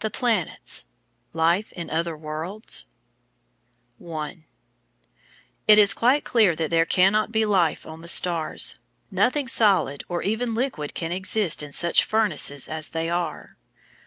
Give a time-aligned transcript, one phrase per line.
[0.00, 0.84] THE PLANETS
[1.32, 2.84] LIFE IN OTHER WORLDS?§
[3.96, 4.44] 1
[5.66, 8.78] It is quite clear that there cannot be life on the stars.
[9.10, 13.56] Nothing solid or even liquid can exist in such furnaces as they are.